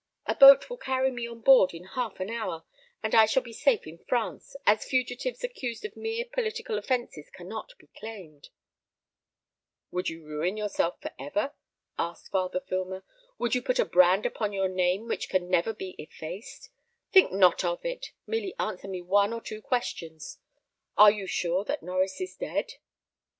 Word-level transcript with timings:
A 0.25 0.33
boat 0.33 0.67
will 0.67 0.77
carry 0.79 1.11
me 1.11 1.27
on 1.27 1.41
board 1.41 1.75
in 1.75 1.83
half 1.83 2.19
an 2.19 2.31
hour, 2.31 2.63
and 3.03 3.13
I 3.13 3.27
shall 3.27 3.43
be 3.43 3.53
safe 3.53 3.85
in 3.85 3.99
France, 3.99 4.55
as 4.65 4.83
fugitives 4.83 5.43
accused 5.43 5.85
of 5.85 5.95
mere 5.95 6.25
political 6.25 6.75
offences 6.79 7.29
cannot 7.29 7.75
be 7.77 7.85
claimed." 7.85 8.49
"Would 9.91 10.09
you 10.09 10.25
ruin 10.25 10.57
yourself 10.57 10.99
for 11.03 11.11
ever?" 11.19 11.53
asked 11.99 12.31
Father 12.31 12.61
Filmer; 12.61 13.03
"would 13.37 13.53
you 13.53 13.61
put 13.61 13.77
a 13.77 13.85
brand 13.85 14.25
upon 14.25 14.53
your 14.53 14.67
name 14.69 15.07
which 15.07 15.29
can 15.29 15.51
never 15.51 15.71
be 15.71 15.91
effaced? 16.01 16.71
Think 17.11 17.31
not 17.31 17.63
of 17.63 17.85
it; 17.85 18.11
merely 18.25 18.55
answer 18.57 18.87
me 18.87 19.03
one 19.03 19.31
or 19.31 19.41
two 19.41 19.61
questions. 19.61 20.39
Are 20.97 21.11
you 21.11 21.27
sure 21.27 21.63
that 21.65 21.81
Norries 21.83 22.19
is 22.19 22.35
dead?" 22.35 22.73